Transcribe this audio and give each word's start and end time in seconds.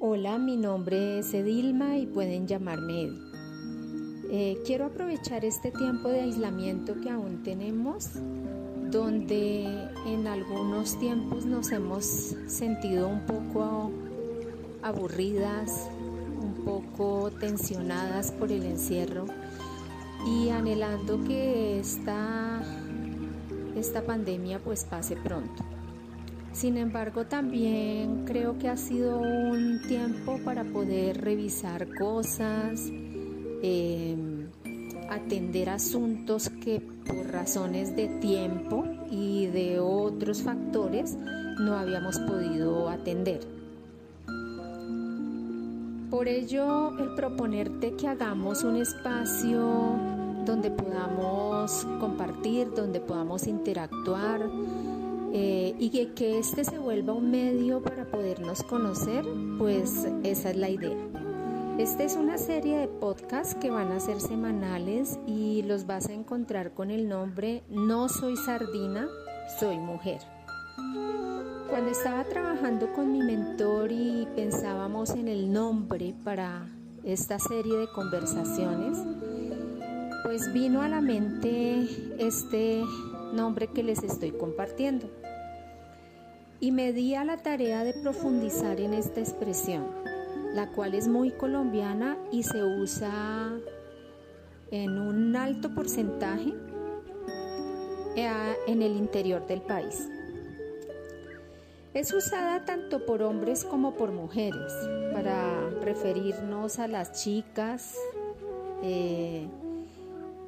Hola, 0.00 0.38
mi 0.38 0.56
nombre 0.56 1.18
es 1.18 1.34
Edilma 1.34 1.96
y 1.96 2.06
pueden 2.06 2.46
llamarme 2.46 3.02
Edi. 3.02 3.18
Eh, 4.30 4.58
quiero 4.64 4.86
aprovechar 4.86 5.44
este 5.44 5.72
tiempo 5.72 6.08
de 6.08 6.20
aislamiento 6.20 7.00
que 7.00 7.10
aún 7.10 7.42
tenemos, 7.42 8.10
donde 8.92 9.64
en 10.06 10.28
algunos 10.28 10.96
tiempos 11.00 11.46
nos 11.46 11.72
hemos 11.72 12.04
sentido 12.46 13.08
un 13.08 13.26
poco 13.26 13.90
aburridas, 14.84 15.90
un 16.40 16.64
poco 16.64 17.32
tensionadas 17.32 18.30
por 18.30 18.52
el 18.52 18.62
encierro 18.66 19.26
y 20.24 20.50
anhelando 20.50 21.24
que 21.24 21.80
esta, 21.80 22.62
esta 23.74 24.02
pandemia 24.06 24.60
pues 24.60 24.84
pase 24.84 25.16
pronto. 25.16 25.64
Sin 26.58 26.76
embargo, 26.76 27.24
también 27.24 28.24
creo 28.24 28.58
que 28.58 28.68
ha 28.68 28.76
sido 28.76 29.20
un 29.20 29.80
tiempo 29.86 30.40
para 30.44 30.64
poder 30.64 31.20
revisar 31.20 31.86
cosas, 31.96 32.90
em, 33.62 34.48
atender 35.08 35.70
asuntos 35.70 36.50
que 36.50 36.80
por 36.80 37.30
razones 37.30 37.94
de 37.94 38.08
tiempo 38.20 38.84
y 39.08 39.46
de 39.46 39.78
otros 39.78 40.42
factores 40.42 41.16
no 41.60 41.74
habíamos 41.76 42.18
podido 42.18 42.88
atender. 42.88 43.38
Por 46.10 46.26
ello, 46.26 46.98
el 46.98 47.14
proponerte 47.14 47.94
que 47.94 48.08
hagamos 48.08 48.64
un 48.64 48.78
espacio 48.78 49.94
donde 50.44 50.72
podamos 50.72 51.86
compartir, 52.00 52.74
donde 52.74 52.98
podamos 52.98 53.46
interactuar, 53.46 54.40
eh, 55.32 55.74
y 55.78 55.90
que, 55.90 56.12
que 56.12 56.38
este 56.38 56.64
se 56.64 56.78
vuelva 56.78 57.12
un 57.12 57.30
medio 57.30 57.82
para 57.82 58.04
podernos 58.06 58.62
conocer, 58.62 59.24
pues 59.58 60.06
esa 60.22 60.50
es 60.50 60.56
la 60.56 60.70
idea. 60.70 60.96
Esta 61.78 62.02
es 62.02 62.16
una 62.16 62.38
serie 62.38 62.76
de 62.76 62.88
podcasts 62.88 63.54
que 63.54 63.70
van 63.70 63.92
a 63.92 64.00
ser 64.00 64.20
semanales 64.20 65.16
y 65.28 65.62
los 65.62 65.86
vas 65.86 66.08
a 66.08 66.12
encontrar 66.12 66.72
con 66.74 66.90
el 66.90 67.08
nombre 67.08 67.62
No 67.68 68.08
soy 68.08 68.36
sardina, 68.36 69.06
soy 69.60 69.78
mujer. 69.78 70.18
Cuando 71.70 71.90
estaba 71.90 72.24
trabajando 72.24 72.92
con 72.94 73.12
mi 73.12 73.22
mentor 73.22 73.92
y 73.92 74.26
pensábamos 74.34 75.10
en 75.10 75.28
el 75.28 75.52
nombre 75.52 76.14
para 76.24 76.66
esta 77.04 77.38
serie 77.38 77.76
de 77.76 77.86
conversaciones, 77.88 78.98
pues 80.24 80.52
vino 80.52 80.82
a 80.82 80.88
la 80.88 81.00
mente 81.00 81.86
este 82.18 82.82
nombre 83.32 83.68
que 83.68 83.82
les 83.82 84.02
estoy 84.02 84.32
compartiendo. 84.32 85.10
Y 86.60 86.72
me 86.72 86.92
di 86.92 87.14
a 87.14 87.24
la 87.24 87.36
tarea 87.38 87.84
de 87.84 87.94
profundizar 87.94 88.80
en 88.80 88.94
esta 88.94 89.20
expresión, 89.20 89.86
la 90.54 90.72
cual 90.72 90.94
es 90.94 91.06
muy 91.06 91.30
colombiana 91.30 92.16
y 92.32 92.42
se 92.42 92.64
usa 92.64 93.52
en 94.70 94.98
un 94.98 95.36
alto 95.36 95.74
porcentaje 95.74 96.52
eh, 98.16 98.56
en 98.66 98.82
el 98.82 98.96
interior 98.96 99.46
del 99.46 99.62
país. 99.62 100.08
Es 101.94 102.12
usada 102.12 102.64
tanto 102.64 103.06
por 103.06 103.22
hombres 103.22 103.64
como 103.64 103.94
por 103.94 104.12
mujeres 104.12 104.72
para 105.12 105.70
referirnos 105.82 106.78
a 106.78 106.86
las 106.86 107.12
chicas, 107.12 107.96
eh, 108.82 109.48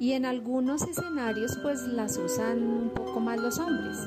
y 0.01 0.13
en 0.13 0.25
algunos 0.25 0.81
escenarios 0.81 1.59
pues 1.61 1.83
las 1.83 2.17
usan 2.17 2.63
un 2.63 2.89
poco 2.89 3.19
más 3.19 3.39
los 3.39 3.59
hombres. 3.59 3.97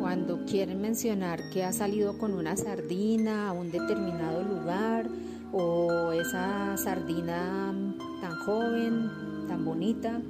Cuando 0.00 0.44
quieren 0.44 0.80
mencionar 0.80 1.38
que 1.52 1.62
ha 1.62 1.72
salido 1.72 2.18
con 2.18 2.34
una 2.34 2.56
sardina 2.56 3.48
a 3.48 3.52
un 3.52 3.70
determinado 3.70 4.42
lugar 4.42 5.06
o 5.52 6.10
esa 6.10 6.76
sardina 6.76 7.72
tan 8.20 8.34
joven, 8.40 9.08
tan 9.46 9.64
bonita. 9.64 10.20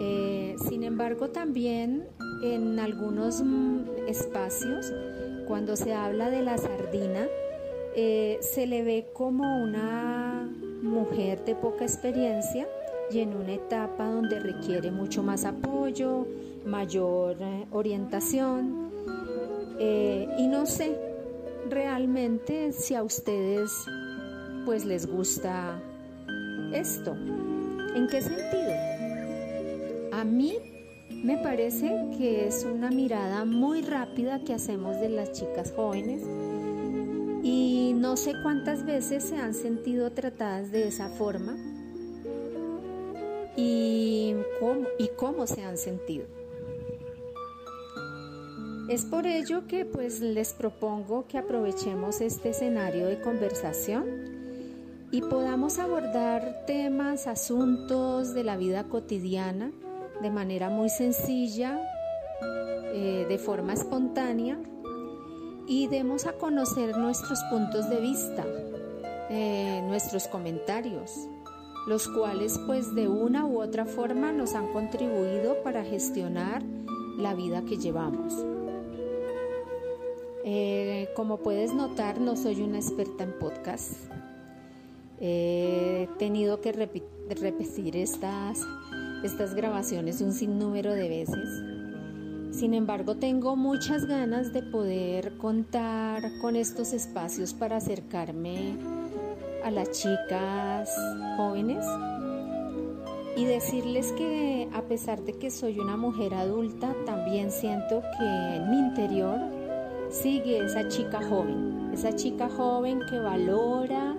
Eh, 0.00 0.56
sin 0.70 0.84
embargo 0.84 1.28
también 1.28 2.08
en 2.42 2.78
algunos 2.78 3.42
espacios 4.06 4.90
cuando 5.46 5.76
se 5.76 5.92
habla 5.92 6.30
de 6.30 6.40
la 6.40 6.56
sardina 6.56 7.26
eh, 7.94 8.38
se 8.40 8.66
le 8.66 8.82
ve 8.84 9.10
como 9.12 9.62
una 9.62 10.50
mujer 10.82 11.44
de 11.44 11.54
poca 11.54 11.84
experiencia 11.84 12.66
y 13.10 13.20
en 13.20 13.34
una 13.34 13.54
etapa 13.54 14.10
donde 14.10 14.38
requiere 14.40 14.90
mucho 14.90 15.22
más 15.22 15.44
apoyo, 15.44 16.26
mayor 16.64 17.36
eh, 17.40 17.66
orientación. 17.70 18.90
Eh, 19.78 20.28
y 20.38 20.46
no 20.46 20.66
sé 20.66 20.98
realmente 21.68 22.72
si 22.72 22.94
a 22.94 23.02
ustedes 23.02 23.70
pues 24.64 24.84
les 24.84 25.06
gusta 25.06 25.80
esto. 26.72 27.14
¿En 27.94 28.06
qué 28.08 28.20
sentido? 28.20 28.72
A 30.12 30.24
mí 30.24 30.58
me 31.10 31.38
parece 31.38 31.88
que 32.18 32.46
es 32.46 32.64
una 32.64 32.90
mirada 32.90 33.44
muy 33.44 33.82
rápida 33.82 34.44
que 34.44 34.54
hacemos 34.54 35.00
de 35.00 35.08
las 35.08 35.32
chicas 35.32 35.72
jóvenes 35.74 36.22
y 37.42 37.94
no 37.96 38.16
sé 38.16 38.34
cuántas 38.42 38.84
veces 38.84 39.24
se 39.24 39.36
han 39.36 39.54
sentido 39.54 40.10
tratadas 40.10 40.70
de 40.70 40.88
esa 40.88 41.08
forma 41.08 41.56
y 43.60 44.36
cómo, 44.60 44.86
y 44.98 45.08
cómo 45.08 45.48
se 45.48 45.64
han 45.64 45.76
sentido. 45.76 46.26
Es 48.88 49.04
por 49.04 49.26
ello 49.26 49.66
que 49.66 49.84
pues 49.84 50.20
les 50.20 50.54
propongo 50.54 51.26
que 51.26 51.38
aprovechemos 51.38 52.20
este 52.20 52.50
escenario 52.50 53.06
de 53.06 53.20
conversación 53.20 55.08
y 55.10 55.22
podamos 55.22 55.80
abordar 55.80 56.64
temas, 56.66 57.26
asuntos 57.26 58.32
de 58.32 58.44
la 58.44 58.56
vida 58.56 58.84
cotidiana 58.84 59.72
de 60.22 60.30
manera 60.30 60.70
muy 60.70 60.88
sencilla, 60.88 61.80
eh, 62.94 63.26
de 63.28 63.38
forma 63.38 63.72
espontánea 63.72 64.58
y 65.66 65.88
demos 65.88 66.26
a 66.26 66.34
conocer 66.34 66.96
nuestros 66.96 67.42
puntos 67.50 67.90
de 67.90 68.00
vista, 68.00 68.46
eh, 69.30 69.82
nuestros 69.84 70.28
comentarios, 70.28 71.28
los 71.86 72.08
cuales 72.08 72.58
pues 72.66 72.94
de 72.94 73.08
una 73.08 73.46
u 73.46 73.60
otra 73.60 73.86
forma 73.86 74.32
nos 74.32 74.54
han 74.54 74.72
contribuido 74.72 75.62
para 75.62 75.84
gestionar 75.84 76.62
la 77.16 77.34
vida 77.34 77.62
que 77.62 77.76
llevamos. 77.76 78.34
Eh, 80.44 81.08
como 81.14 81.38
puedes 81.38 81.74
notar, 81.74 82.20
no 82.20 82.36
soy 82.36 82.62
una 82.62 82.78
experta 82.78 83.24
en 83.24 83.38
podcast. 83.38 83.92
He 85.20 86.08
tenido 86.18 86.60
que 86.60 86.72
repetir 86.72 87.96
estas, 87.96 88.60
estas 89.24 89.54
grabaciones 89.54 90.20
un 90.20 90.32
sinnúmero 90.32 90.94
de 90.94 91.08
veces. 91.08 91.62
Sin 92.52 92.72
embargo, 92.72 93.16
tengo 93.16 93.56
muchas 93.56 94.06
ganas 94.06 94.52
de 94.52 94.62
poder 94.62 95.36
contar 95.36 96.22
con 96.40 96.56
estos 96.56 96.92
espacios 96.92 97.52
para 97.52 97.76
acercarme 97.76 98.97
a 99.68 99.70
las 99.70 99.90
chicas 99.90 100.90
jóvenes 101.36 101.84
y 103.36 103.44
decirles 103.44 104.12
que 104.12 104.66
a 104.72 104.80
pesar 104.80 105.22
de 105.22 105.34
que 105.34 105.50
soy 105.50 105.78
una 105.78 105.94
mujer 105.94 106.32
adulta, 106.32 106.94
también 107.04 107.50
siento 107.50 108.00
que 108.18 108.56
en 108.56 108.70
mi 108.70 108.78
interior 108.78 109.38
sigue 110.08 110.64
esa 110.64 110.88
chica 110.88 111.20
joven, 111.28 111.90
esa 111.92 112.16
chica 112.16 112.48
joven 112.48 113.00
que 113.10 113.18
valora 113.18 114.16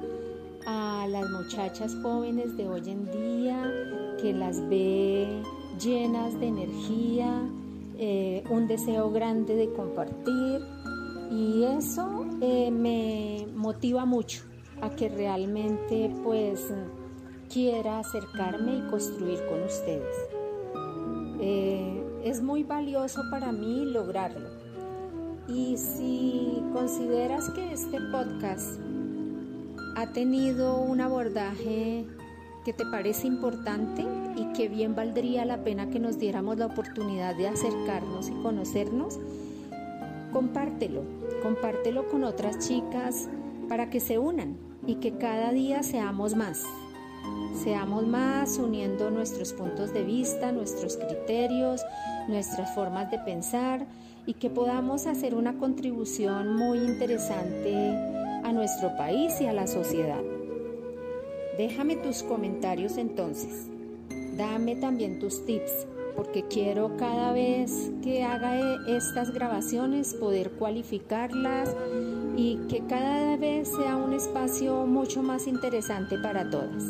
a 0.68 1.08
las 1.10 1.28
muchachas 1.32 1.96
jóvenes 2.04 2.56
de 2.56 2.68
hoy 2.68 2.88
en 2.88 3.06
día, 3.12 3.74
que 4.22 4.34
las 4.34 4.62
ve 4.70 5.42
llenas 5.82 6.40
de 6.40 6.48
energía, 6.48 7.42
eh, 7.98 8.44
un 8.52 8.68
deseo 8.68 9.10
grande 9.10 9.56
de 9.56 9.74
compartir 9.74 10.62
y 11.32 11.64
eso 11.64 12.28
eh, 12.40 12.70
me 12.70 13.48
motiva 13.56 14.06
mucho 14.06 14.49
a 14.82 14.90
que 14.92 15.10
realmente 15.10 16.12
pues 16.24 16.68
quiera 17.52 18.00
acercarme 18.00 18.78
y 18.78 18.82
construir 18.90 19.40
con 19.48 19.64
ustedes. 19.64 20.16
Eh, 21.42 22.04
es 22.24 22.42
muy 22.42 22.64
valioso 22.64 23.22
para 23.32 23.52
mí 23.52 23.86
lograrlo. 23.86 24.50
Y 25.48 25.78
si 25.78 26.64
consideras 26.74 27.50
que 27.52 27.74
este 27.74 27.98
podcast 28.12 28.80
ha 29.96 30.08
tenido 30.14 30.80
un 30.80 31.02
abordaje 31.02 32.06
que 32.64 32.74
te 32.74 32.86
parece 32.86 33.26
importante 33.26 34.06
y 34.36 34.54
que 34.54 34.68
bien 34.68 34.96
valdría 34.96 35.46
la 35.46 35.64
pena 35.64 35.90
que 35.90 36.00
nos 36.00 36.20
diéramos 36.20 36.58
la 36.58 36.68
oportunidad 36.68 37.36
de 37.36 37.48
acercarnos 37.48 38.30
y 38.30 38.34
conocernos, 38.44 39.20
compártelo, 40.32 41.02
compártelo 41.42 42.08
con 42.10 42.24
otras 42.24 42.60
chicas 42.68 43.28
para 43.68 43.90
que 43.90 44.00
se 44.00 44.20
unan 44.20 44.69
y 44.86 44.96
que 44.96 45.18
cada 45.18 45.52
día 45.52 45.84
seamos 45.84 46.36
más. 46.36 46.64
Seamos 47.64 48.08
más 48.08 48.58
uniendo 48.58 49.12
nuestros 49.12 49.54
puntos 49.54 49.94
de 49.94 50.04
vista, 50.04 50.52
nuestros 50.52 50.98
criterios, 50.98 51.82
nuestras 52.28 52.74
formas 52.74 53.12
de 53.12 53.20
pensar 53.20 53.86
y 54.26 54.36
que 54.36 54.50
podamos 54.50 55.08
hacer 55.08 55.36
una 55.36 55.58
contribución 55.58 56.56
muy 56.56 56.78
interesante 56.78 57.74
a 58.44 58.52
nuestro 58.54 58.96
país 58.96 59.42
y 59.42 59.48
a 59.48 59.54
la 59.54 59.68
sociedad. 59.68 60.22
Déjame 61.58 61.98
tus 61.98 62.24
comentarios 62.24 62.98
entonces. 62.98 63.68
Dame 64.38 64.78
también 64.78 65.20
tus 65.20 65.46
tips, 65.46 65.88
porque 66.20 66.44
quiero 66.44 66.98
cada 66.98 67.32
vez 67.32 67.94
que 68.04 68.26
haga 68.26 68.58
e, 68.58 68.98
estas 68.98 69.32
grabaciones 69.32 70.14
poder 70.14 70.52
cualificarlas 70.52 71.74
y 72.36 72.58
que 72.68 72.86
cada 72.88 73.38
vez 73.38 73.70
sea 73.70 73.96
un 73.96 74.12
espacio 74.12 74.86
mucho 74.86 75.24
más 75.24 75.48
interesante 75.48 76.18
para 76.18 76.50
todas. 76.50 76.84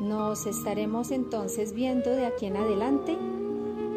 Nos 0.00 0.46
estaremos 0.46 1.10
entonces 1.10 1.72
viendo 1.72 2.10
de 2.10 2.26
aquí 2.26 2.46
en 2.46 2.56
adelante 2.56 3.18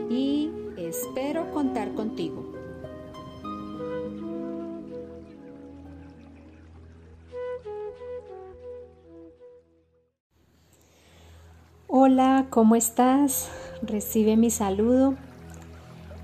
y 0.09 0.49
espero 0.77 1.51
contar 1.51 1.93
contigo. 1.93 2.43
Hola, 11.87 12.47
¿cómo 12.49 12.75
estás? 12.75 13.64
Recibe 13.81 14.37
mi 14.37 14.49
saludo. 14.49 15.15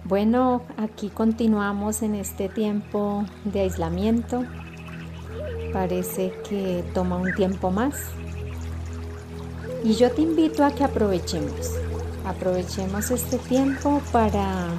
Bueno, 0.05 0.61
aquí 0.77 1.09
continuamos 1.09 2.01
en 2.01 2.15
este 2.15 2.47
tiempo 2.47 3.25
de 3.43 3.61
aislamiento. 3.61 4.43
Parece 5.73 6.33
que 6.47 6.83
toma 6.93 7.17
un 7.17 7.33
tiempo 7.35 7.69
más. 7.69 7.95
Y 9.83 9.95
yo 9.95 10.11
te 10.11 10.21
invito 10.21 10.63
a 10.63 10.71
que 10.71 10.83
aprovechemos. 10.83 11.71
Aprovechemos 12.25 13.11
este 13.11 13.37
tiempo 13.37 14.01
para 14.11 14.69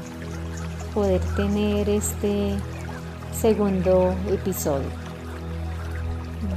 poder 0.94 1.20
tener 1.36 1.88
este 1.88 2.54
segundo 3.32 4.14
episodio 4.30 4.88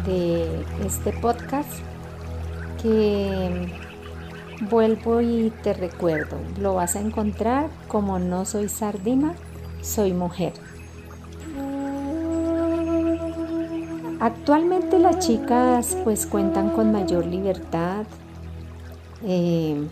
de 0.05 0.63
este 0.85 1.11
podcast 1.13 1.69
que 2.81 3.84
Vuelvo 4.61 5.19
y 5.19 5.51
te 5.63 5.73
recuerdo, 5.73 6.37
lo 6.61 6.75
vas 6.75 6.95
a 6.95 7.01
encontrar 7.01 7.69
como 7.89 8.19
no 8.19 8.45
soy 8.45 8.69
sardina, 8.69 9.33
soy 9.81 10.13
mujer. 10.13 10.53
Actualmente 14.21 14.97
las 14.97 15.19
chicas 15.19 15.97
pues 16.05 16.25
cuentan 16.25 16.69
con 16.69 16.91
mayor 16.91 17.25
libertad, 17.25 18.05
eh, 19.23 19.85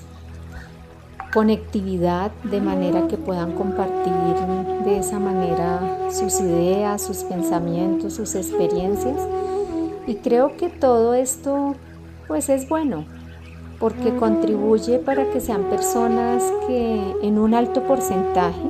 conectividad 1.33 2.31
de 2.43 2.61
manera 2.61 3.07
que 3.07 3.17
puedan 3.17 3.51
compartir 3.53 4.13
de 4.85 4.97
esa 4.97 5.19
manera 5.19 6.09
sus 6.09 6.39
ideas, 6.39 7.01
sus 7.01 7.17
pensamientos, 7.25 8.13
sus 8.13 8.33
experiencias. 8.35 9.19
Y 10.07 10.15
creo 10.15 10.55
que 10.55 10.69
todo 10.69 11.13
esto 11.13 11.75
pues 12.27 12.47
es 12.49 12.69
bueno, 12.69 13.05
porque 13.79 14.15
contribuye 14.15 14.99
para 14.99 15.29
que 15.31 15.39
sean 15.39 15.63
personas 15.65 16.43
que 16.67 17.15
en 17.21 17.37
un 17.37 17.53
alto 17.53 17.83
porcentaje 17.83 18.61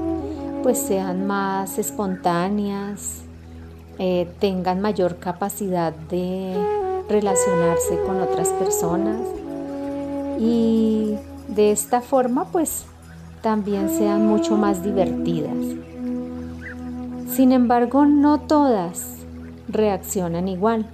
pues 0.64 0.78
sean 0.78 1.28
más 1.28 1.78
espontáneas, 1.78 3.24
eh, 4.00 4.28
tengan 4.40 4.82
mayor 4.82 5.18
capacidad 5.18 5.94
de 5.94 6.56
relacionarse 7.10 8.00
con 8.08 8.22
otras 8.22 8.48
personas 8.50 9.20
y 10.40 11.16
de 11.50 11.72
esta 11.72 12.02
forma 12.02 12.46
pues 12.46 12.86
también 13.42 13.90
sean 13.90 14.26
mucho 14.26 14.56
más 14.56 14.84
divertidas. 14.84 15.54
Sin 17.30 17.52
embargo, 17.52 18.06
no 18.06 18.40
todas 18.40 19.18
reaccionan 19.68 20.48
igual 20.48 20.86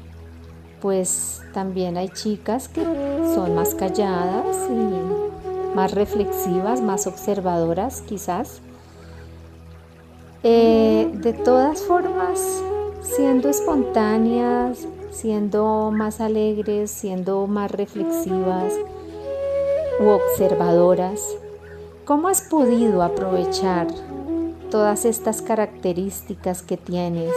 pues 0.81 1.41
también 1.53 1.97
hay 1.97 2.09
chicas 2.09 2.67
que 2.67 2.83
son 2.83 3.55
más 3.55 3.75
calladas 3.75 4.55
y 4.69 5.75
más 5.75 5.93
reflexivas, 5.93 6.81
más 6.81 7.07
observadoras 7.07 8.01
quizás. 8.01 8.61
Eh, 10.43 11.11
de 11.13 11.33
todas 11.33 11.81
formas, 11.81 12.63
siendo 13.01 13.49
espontáneas, 13.49 14.87
siendo 15.11 15.91
más 15.91 16.21
alegres, 16.21 16.91
siendo 16.91 17.45
más 17.47 17.71
reflexivas 17.71 18.73
u 19.99 20.07
observadoras, 20.07 21.21
¿cómo 22.05 22.29
has 22.29 22.41
podido 22.41 23.03
aprovechar 23.03 23.87
todas 24.71 25.03
estas 25.03 25.41
características 25.41 26.61
que 26.61 26.77
tienes 26.77 27.33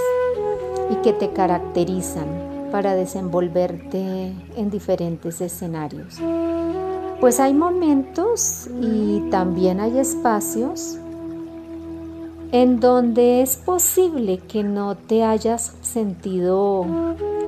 y 0.90 0.96
que 0.96 1.12
te 1.12 1.32
caracterizan? 1.32 2.51
Para 2.72 2.94
desenvolverte 2.94 4.32
en 4.56 4.70
diferentes 4.70 5.42
escenarios. 5.42 6.19
Pues 7.20 7.38
hay 7.38 7.52
momentos 7.54 8.66
y 8.80 9.20
también 9.30 9.78
hay 9.78 9.98
espacios 9.98 10.98
en 12.50 12.80
donde 12.80 13.42
es 13.42 13.56
posible 13.56 14.38
que 14.38 14.64
no 14.64 14.96
te 14.96 15.22
hayas 15.22 15.74
sentido 15.82 16.84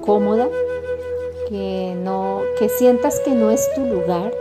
cómoda, 0.03 0.47
que 1.49 1.97
no 2.05 2.43
que 2.59 2.69
sientas 2.69 3.19
que 3.21 3.35
no 3.35 3.51
es 3.51 3.67
tu 3.75 3.81
lugar 3.81 4.33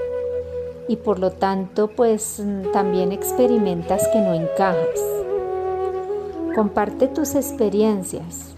y 0.88 0.98
por 0.98 1.18
lo 1.18 1.32
tanto 1.32 1.88
pues 1.88 2.44
también 2.74 3.12
experimentas 3.12 4.08
que 4.10 4.20
no 4.20 4.34
encajas. 4.34 5.00
Comparte 6.54 7.08
tus 7.08 7.36
experiencias, 7.36 8.53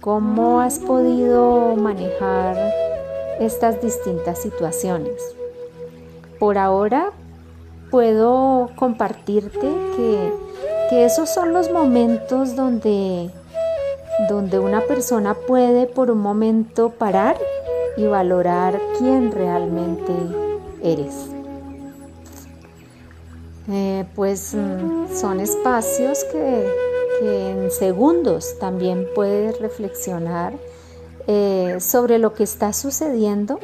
¿Cómo 0.00 0.62
has 0.62 0.78
podido 0.78 1.76
manejar 1.76 2.56
estas 3.38 3.82
distintas 3.82 4.38
situaciones? 4.38 5.12
Por 6.38 6.56
ahora 6.56 7.10
puedo 7.90 8.70
compartirte 8.76 9.68
que, 9.96 11.04
esos 11.04 11.28
son 11.28 11.52
los 11.52 11.70
momentos 11.70 12.56
donde, 12.56 13.30
donde 14.28 14.58
una 14.58 14.80
persona 14.80 15.34
puede 15.34 15.86
por 15.86 16.10
un 16.10 16.18
momento 16.18 16.90
parar 16.90 17.36
y 17.96 18.06
valorar 18.06 18.80
quién 18.98 19.30
realmente 19.30 20.12
eres. 20.82 21.26
Eh, 23.68 24.04
pues 24.16 24.54
mm, 24.54 25.14
son 25.14 25.38
espacios 25.38 26.24
que, 26.24 26.89
en 27.20 27.70
segundos 27.70 28.58
también 28.58 29.06
puedes 29.14 29.58
reflexionar 29.60 30.54
eh, 31.26 31.76
sobre 31.80 32.18
lo 32.18 32.32
que 32.34 32.44
está 32.44 32.72
sucediendo 32.72 33.60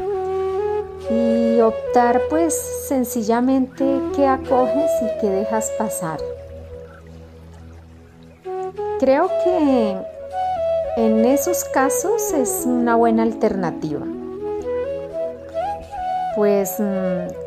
y 1.10 1.60
optar 1.60 2.22
pues 2.28 2.54
sencillamente 2.88 3.84
qué 4.14 4.26
acoges 4.26 4.90
y 5.02 5.20
qué 5.20 5.30
dejas 5.30 5.70
pasar. 5.78 6.20
Creo 8.98 9.28
que 9.44 9.96
en 10.96 11.24
esos 11.24 11.64
casos 11.64 12.32
es 12.32 12.64
una 12.66 12.96
buena 12.96 13.22
alternativa. 13.22 14.06
Pues 16.34 16.76
mm, 16.78 17.45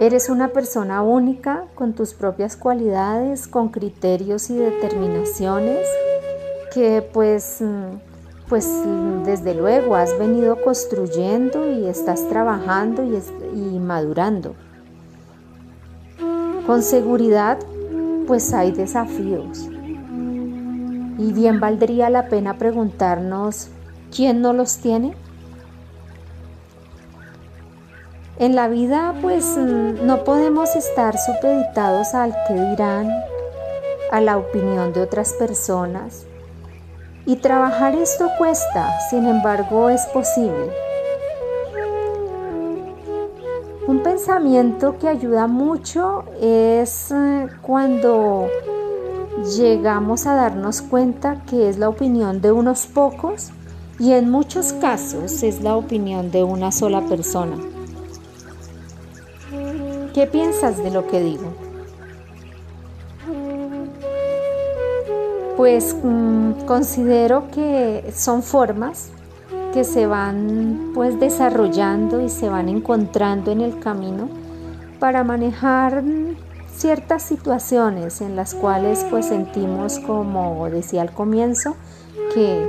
Eres 0.00 0.30
una 0.30 0.48
persona 0.48 1.02
única 1.02 1.66
con 1.74 1.92
tus 1.92 2.14
propias 2.14 2.56
cualidades, 2.56 3.46
con 3.46 3.68
criterios 3.68 4.48
y 4.48 4.56
determinaciones 4.56 5.86
que 6.72 7.02
pues, 7.12 7.58
mm, 7.60 7.98
pues 8.48 8.66
desde 9.24 9.54
luego 9.54 9.94
has 9.94 10.18
venido 10.18 10.62
construyendo 10.62 11.70
y 11.70 11.84
estás 11.86 12.26
trabajando 12.28 13.04
y, 13.04 13.22
y 13.54 13.78
madurando. 13.78 14.54
Con 16.66 16.82
seguridad 16.82 17.58
pues 18.26 18.54
hay 18.54 18.72
desafíos 18.72 19.68
y 21.20 21.32
bien 21.34 21.60
valdría 21.60 22.08
la 22.08 22.28
pena 22.28 22.56
preguntarnos 22.56 23.68
quién 24.14 24.40
no 24.40 24.54
los 24.54 24.78
tiene. 24.78 25.14
En 28.40 28.54
la 28.54 28.68
vida 28.68 29.14
pues 29.20 29.54
mm, 29.58 30.06
no 30.06 30.24
podemos 30.24 30.74
estar 30.74 31.18
supeditados 31.18 32.14
al 32.14 32.34
que 32.48 32.54
dirán, 32.54 33.10
a 34.10 34.22
la 34.22 34.38
opinión 34.38 34.94
de 34.94 35.02
otras 35.02 35.34
personas. 35.34 36.24
Y 37.26 37.36
trabajar 37.36 37.94
esto 37.94 38.30
cuesta, 38.38 38.98
sin 39.10 39.26
embargo 39.26 39.90
es 39.90 40.06
posible. 40.06 40.72
Un 43.86 44.02
pensamiento 44.02 44.96
que 44.98 45.08
ayuda 45.08 45.46
mucho 45.46 46.24
es 46.40 47.10
eh, 47.10 47.46
cuando 47.60 48.48
llegamos 49.58 50.26
a 50.26 50.34
darnos 50.34 50.80
cuenta 50.80 51.42
que 51.44 51.68
es 51.68 51.76
la 51.76 51.90
opinión 51.90 52.40
de 52.40 52.52
unos 52.52 52.86
pocos 52.86 53.50
y 53.98 54.12
en 54.12 54.30
muchos 54.30 54.72
casos 54.72 55.42
es 55.42 55.60
la 55.60 55.76
opinión 55.76 56.30
de 56.30 56.42
una 56.42 56.72
sola 56.72 57.02
persona. 57.02 57.56
¿Qué 60.14 60.26
piensas 60.26 60.82
de 60.82 60.90
lo 60.90 61.06
que 61.06 61.20
digo? 61.20 61.52
pues 65.60 65.94
mm, 66.02 66.64
considero 66.64 67.50
que 67.50 68.14
son 68.16 68.42
formas 68.42 69.10
que 69.74 69.84
se 69.84 70.06
van 70.06 70.92
pues 70.94 71.20
desarrollando 71.20 72.22
y 72.22 72.30
se 72.30 72.48
van 72.48 72.70
encontrando 72.70 73.50
en 73.50 73.60
el 73.60 73.78
camino 73.78 74.30
para 74.98 75.22
manejar 75.22 76.02
ciertas 76.74 77.24
situaciones 77.24 78.22
en 78.22 78.36
las 78.36 78.54
cuales 78.54 79.04
pues 79.10 79.26
sentimos 79.26 79.98
como 79.98 80.66
decía 80.70 81.02
al 81.02 81.12
comienzo 81.12 81.76
que 82.32 82.66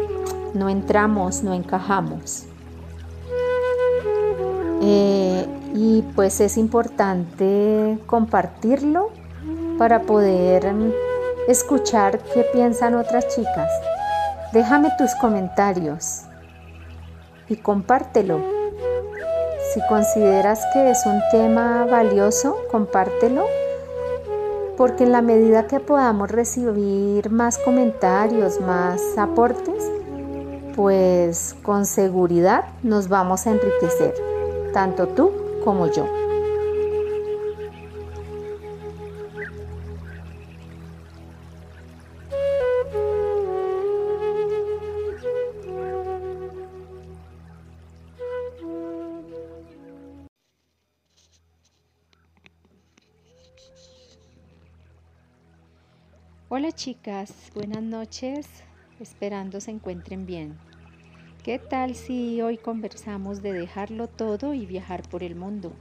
no 0.53 0.67
entramos, 0.67 1.43
no 1.43 1.53
encajamos. 1.53 2.43
Eh, 4.81 5.45
y 5.73 6.01
pues 6.15 6.41
es 6.41 6.57
importante 6.57 7.97
compartirlo 8.05 9.09
para 9.77 10.01
poder 10.01 10.73
escuchar 11.47 12.19
qué 12.33 12.43
piensan 12.53 12.95
otras 12.95 13.27
chicas. 13.29 13.71
Déjame 14.53 14.91
tus 14.97 15.15
comentarios 15.15 16.23
y 17.47 17.55
compártelo. 17.55 18.39
Si 19.73 19.79
consideras 19.87 20.65
que 20.73 20.91
es 20.91 21.05
un 21.05 21.21
tema 21.31 21.85
valioso, 21.85 22.57
compártelo, 22.69 23.45
porque 24.75 25.03
en 25.03 25.13
la 25.13 25.21
medida 25.21 25.67
que 25.67 25.79
podamos 25.79 26.29
recibir 26.29 27.29
más 27.29 27.57
comentarios, 27.57 28.59
más 28.59 29.01
aportes, 29.17 29.89
pues 30.75 31.55
con 31.61 31.85
seguridad 31.85 32.65
nos 32.83 33.07
vamos 33.07 33.47
a 33.47 33.51
enriquecer, 33.51 34.13
tanto 34.73 35.07
tú 35.07 35.40
como 35.63 35.91
yo. 35.91 36.05
Hola 56.53 56.73
chicas, 56.73 57.49
buenas 57.55 57.81
noches, 57.81 58.45
esperando 58.99 59.61
se 59.61 59.71
encuentren 59.71 60.25
bien. 60.25 60.70
¿Qué 61.43 61.57
tal 61.57 61.95
si 61.95 62.39
hoy 62.43 62.57
conversamos 62.57 63.41
de 63.41 63.51
dejarlo 63.51 64.05
todo 64.05 64.53
y 64.53 64.67
viajar 64.67 65.01
por 65.09 65.23
el 65.23 65.33
mundo? 65.33 65.73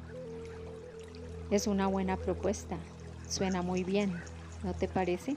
Es 1.51 1.67
una 1.67 1.87
buena 1.87 2.17
propuesta, 2.17 2.79
suena 3.29 3.61
muy 3.61 3.85
bien, 3.85 4.11
¿no 4.65 4.73
te 4.73 4.89
parece? 4.89 5.37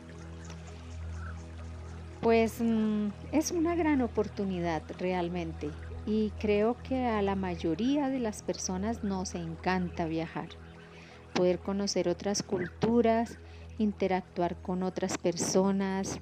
Pues 2.21 2.61
mm, 2.61 3.07
es 3.33 3.51
una 3.51 3.75
gran 3.75 4.01
oportunidad 4.01 4.81
realmente 4.97 5.71
y 6.05 6.31
creo 6.39 6.77
que 6.83 7.03
a 7.05 7.21
la 7.21 7.35
mayoría 7.35 8.07
de 8.07 8.19
las 8.19 8.43
personas 8.43 9.03
nos 9.03 9.35
encanta 9.35 10.05
viajar, 10.05 10.47
poder 11.33 11.59
conocer 11.59 12.07
otras 12.07 12.43
culturas, 12.43 13.39
interactuar 13.77 14.55
con 14.55 14.83
otras 14.83 15.17
personas, 15.17 16.17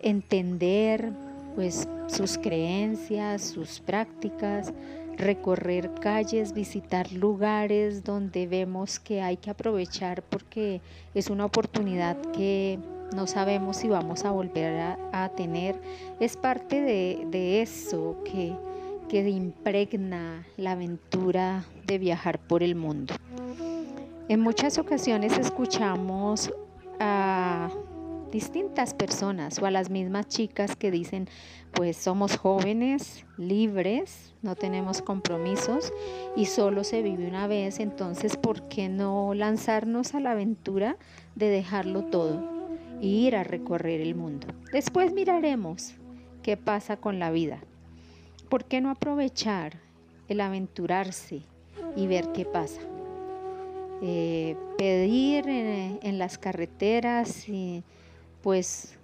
entender 0.00 1.12
pues 1.54 1.88
sus 2.08 2.38
creencias, 2.38 3.42
sus 3.42 3.80
prácticas, 3.80 4.72
recorrer 5.16 5.90
calles, 6.00 6.52
visitar 6.52 7.12
lugares 7.12 8.02
donde 8.04 8.46
vemos 8.46 8.98
que 8.98 9.20
hay 9.20 9.36
que 9.36 9.50
aprovechar 9.50 10.22
porque 10.22 10.80
es 11.14 11.30
una 11.30 11.44
oportunidad 11.44 12.16
que 12.32 12.78
no 13.14 13.26
sabemos 13.26 13.78
si 13.78 13.88
vamos 13.88 14.24
a 14.24 14.30
volver 14.30 14.96
a, 15.12 15.28
tener. 15.36 15.80
Es 16.20 16.36
parte 16.36 16.80
de, 16.80 17.26
de 17.30 17.62
eso 17.62 18.16
que, 18.24 18.52
que 19.08 19.28
impregna 19.28 20.46
la 20.56 20.72
aventura 20.72 21.64
de 21.86 21.98
viajar 21.98 22.38
por 22.38 22.62
el 22.62 22.74
mundo. 22.74 23.14
En 24.28 24.40
muchas 24.40 24.78
ocasiones 24.78 25.36
escuchamos 25.38 26.52
a 27.00 27.68
distintas 28.30 28.94
personas 28.94 29.58
o 29.60 29.66
a 29.66 29.70
las 29.70 29.90
mismas 29.90 30.28
chicas 30.28 30.76
que 30.76 30.90
dicen, 30.90 31.28
pues 31.72 31.96
somos 31.96 32.36
jóvenes, 32.36 33.24
libres, 33.36 34.34
no 34.42 34.56
tenemos 34.56 35.02
compromisos 35.02 35.92
y 36.36 36.46
solo 36.46 36.84
se 36.84 37.02
vive 37.02 37.26
una 37.26 37.46
vez, 37.46 37.80
entonces 37.80 38.36
¿por 38.36 38.68
qué 38.68 38.88
no 38.88 39.34
lanzarnos 39.34 40.14
a 40.14 40.20
la 40.20 40.32
aventura 40.32 40.96
de 41.34 41.48
dejarlo 41.48 42.04
todo 42.04 42.42
e 43.00 43.06
ir 43.06 43.36
a 43.36 43.44
recorrer 43.44 44.00
el 44.00 44.14
mundo? 44.14 44.46
Después 44.72 45.12
miraremos 45.12 45.94
qué 46.42 46.56
pasa 46.56 46.96
con 46.96 47.18
la 47.18 47.30
vida. 47.30 47.60
¿Por 48.48 48.64
qué 48.64 48.80
no 48.80 48.90
aprovechar 48.90 49.78
el 50.28 50.40
aventurarse 50.40 51.42
y 51.96 52.06
ver 52.06 52.32
qué 52.32 52.44
pasa? 52.44 52.80
Eh, 54.02 54.56
pedir 54.78 55.46
en, 55.46 56.18
las 56.18 56.38
carreteras 56.38 57.48
y 57.48 57.84
pues 58.42 58.98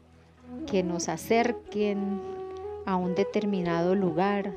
que 0.66 0.82
nos 0.82 1.08
acerquen 1.08 2.20
a 2.84 2.96
un 2.96 3.14
determinado 3.14 3.94
lugar, 3.94 4.52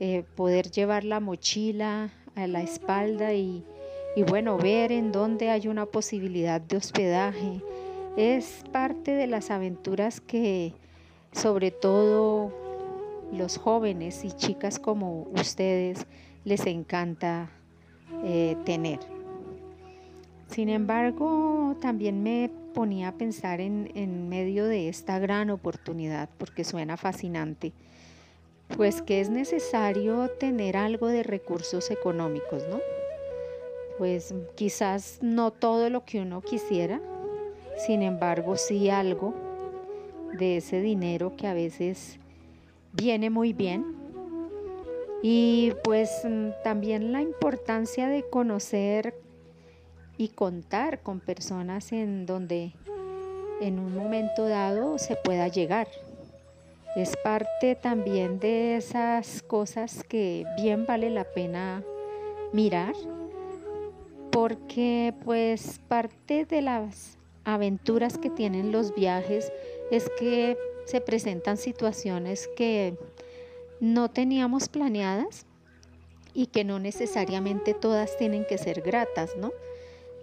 eh, 0.00 0.24
poder 0.34 0.70
llevar 0.70 1.04
la 1.04 1.20
mochila 1.20 2.10
a 2.34 2.46
la 2.46 2.62
espalda 2.62 3.32
y, 3.32 3.64
y 4.16 4.22
bueno, 4.22 4.58
ver 4.58 4.92
en 4.92 5.12
dónde 5.12 5.50
hay 5.50 5.68
una 5.68 5.86
posibilidad 5.86 6.60
de 6.60 6.76
hospedaje. 6.76 7.62
Es 8.16 8.64
parte 8.72 9.12
de 9.12 9.26
las 9.26 9.50
aventuras 9.50 10.20
que 10.20 10.74
sobre 11.32 11.70
todo 11.70 12.52
los 13.32 13.58
jóvenes 13.58 14.24
y 14.24 14.32
chicas 14.32 14.78
como 14.78 15.28
ustedes 15.34 16.06
les 16.44 16.66
encanta 16.66 17.50
eh, 18.24 18.56
tener. 18.64 19.00
Sin 20.48 20.68
embargo, 20.68 21.76
también 21.80 22.22
me 22.22 22.50
ponía 22.76 23.08
a 23.08 23.12
pensar 23.12 23.62
en, 23.62 24.28
medio 24.28 24.66
de 24.66 24.90
esta 24.90 25.18
gran 25.18 25.48
oportunidad, 25.48 26.28
porque 26.36 26.62
suena 26.62 26.98
fascinante, 26.98 27.72
pues 28.76 29.00
que 29.00 29.22
es 29.22 29.30
necesario 29.30 30.28
tener 30.38 30.76
algo 30.76 31.08
de 31.08 31.22
recursos 31.22 31.90
económicos, 31.90 32.64
¿no? 32.68 32.80
Pues 33.96 34.34
quizás 34.56 35.20
no 35.22 35.52
todo 35.52 35.88
lo 35.88 36.04
que 36.04 36.20
uno 36.20 36.42
quisiera, 36.42 37.00
sin 37.78 38.02
embargo 38.02 38.58
sí 38.58 38.90
algo 38.90 39.32
de 40.34 40.58
ese 40.58 40.82
dinero 40.82 41.34
que 41.34 41.46
a 41.46 41.54
veces 41.54 42.18
viene 42.92 43.30
muy 43.30 43.54
bien. 43.54 43.86
Y 45.22 45.72
pues 45.82 46.10
también 46.62 47.10
la 47.10 47.22
importancia 47.22 48.06
de 48.06 48.22
conocer 48.28 49.14
y 50.18 50.28
contar 50.28 51.00
con 51.02 51.20
personas 51.20 51.92
en 51.92 52.26
donde 52.26 52.72
en 53.60 53.78
un 53.78 53.94
momento 53.94 54.48
dado 54.48 54.98
se 54.98 55.16
pueda 55.16 55.48
llegar. 55.48 55.88
Es 56.96 57.16
parte 57.16 57.74
también 57.74 58.38
de 58.38 58.76
esas 58.76 59.42
cosas 59.42 60.02
que 60.04 60.44
bien 60.56 60.86
vale 60.86 61.10
la 61.10 61.24
pena 61.24 61.82
mirar 62.52 62.94
porque 64.30 65.14
pues 65.24 65.80
parte 65.88 66.44
de 66.44 66.60
las 66.60 67.16
aventuras 67.44 68.18
que 68.18 68.28
tienen 68.28 68.72
los 68.72 68.94
viajes 68.94 69.50
es 69.90 70.10
que 70.18 70.58
se 70.84 71.00
presentan 71.00 71.56
situaciones 71.56 72.48
que 72.56 72.98
no 73.80 74.10
teníamos 74.10 74.68
planeadas 74.68 75.46
y 76.34 76.46
que 76.46 76.64
no 76.64 76.78
necesariamente 76.78 77.72
todas 77.72 78.16
tienen 78.18 78.44
que 78.46 78.58
ser 78.58 78.82
gratas, 78.82 79.36
¿no? 79.36 79.52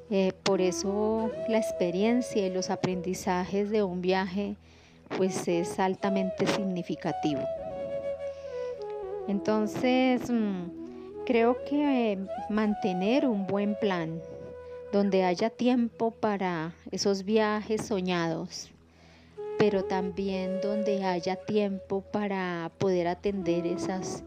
Eh, 0.09 0.33
por 0.43 0.61
eso 0.61 1.31
la 1.47 1.57
experiencia 1.57 2.45
y 2.45 2.49
los 2.51 2.69
aprendizajes 2.69 3.69
de 3.69 3.83
un 3.83 4.01
viaje 4.01 4.55
pues 5.17 5.47
es 5.47 5.79
altamente 5.79 6.45
significativo. 6.47 7.41
Entonces, 9.27 10.29
mm, 10.29 11.23
creo 11.25 11.63
que 11.65 12.13
eh, 12.13 12.17
mantener 12.49 13.27
un 13.27 13.47
buen 13.47 13.75
plan 13.79 14.21
donde 14.91 15.23
haya 15.23 15.49
tiempo 15.49 16.11
para 16.11 16.75
esos 16.91 17.23
viajes 17.23 17.85
soñados, 17.85 18.71
pero 19.57 19.83
también 19.83 20.59
donde 20.61 21.03
haya 21.03 21.35
tiempo 21.35 22.01
para 22.01 22.71
poder 22.77 23.07
atender 23.07 23.65
esas 23.65 24.23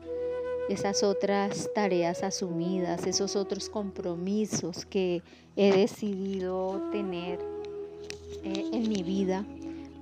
esas 0.69 1.03
otras 1.03 1.71
tareas 1.75 2.23
asumidas, 2.23 3.07
esos 3.07 3.37
otros 3.37 3.69
compromisos 3.69 4.85
que 4.87 5.23
he 5.57 5.73
decidido 5.73 6.83
tener 6.91 7.39
eh, 8.45 8.65
en 8.73 8.89
mi 8.89 9.03
vida, 9.03 9.45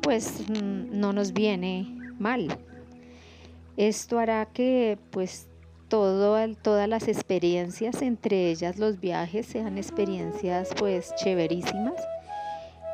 pues 0.02 0.40
mm, 0.48 0.98
no 0.98 1.12
nos 1.12 1.32
viene 1.32 1.86
mal. 2.18 2.58
Esto 3.76 4.18
hará 4.18 4.46
que 4.46 4.98
pues 5.10 5.48
todo, 5.88 6.36
todas 6.62 6.88
las 6.88 7.08
experiencias, 7.08 8.02
entre 8.02 8.50
ellas 8.50 8.78
los 8.78 9.00
viajes, 9.00 9.46
sean 9.46 9.78
experiencias 9.78 10.70
pues 10.78 11.14
chéverísimas 11.16 11.94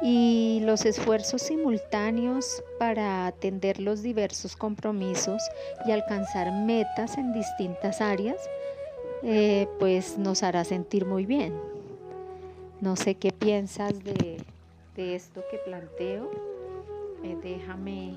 y 0.02 0.60
los 0.62 0.86
esfuerzos 0.86 1.42
simultáneos 1.42 2.62
para 2.78 3.26
atender 3.26 3.80
los 3.80 4.02
diversos 4.02 4.56
compromisos 4.56 5.42
y 5.86 5.90
alcanzar 5.90 6.52
metas 6.52 7.18
en 7.18 7.32
distintas 7.32 8.00
áreas, 8.00 8.38
eh, 9.22 9.68
pues 9.78 10.16
nos 10.16 10.42
hará 10.42 10.64
sentir 10.64 11.04
muy 11.04 11.26
bien. 11.26 11.54
No 12.80 12.96
sé 12.96 13.14
qué 13.14 13.30
piensas 13.32 13.92
de, 14.02 14.42
esto 14.96 15.42
que 15.50 15.58
planteo. 15.58 16.30
Eh, 17.22 17.36
déjame 17.42 18.16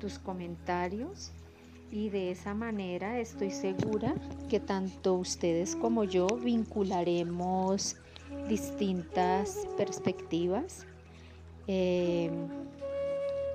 tus 0.00 0.18
comentarios 0.18 1.30
y 1.92 2.08
de 2.08 2.32
esa 2.32 2.54
manera 2.54 3.20
estoy 3.20 3.50
segura 3.50 4.14
que 4.48 4.58
tanto 4.58 5.14
ustedes 5.14 5.76
como 5.76 6.02
yo 6.04 6.26
vincularemos 6.26 7.96
distintas 8.48 9.66
perspectivas. 9.76 10.86
Eh, 11.68 12.30